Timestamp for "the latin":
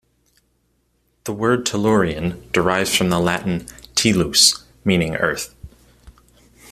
3.09-3.67